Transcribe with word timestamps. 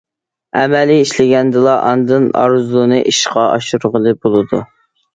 ئەمەلىي 0.61 1.01
ئىشلىگەندىلا، 1.03 1.77
ئاندىن 1.91 2.27
ئارزۇنى 2.43 3.01
ئىشقا 3.15 3.47
ئاشۇرغىلى 3.55 4.19
بولىدۇ. 4.27 4.69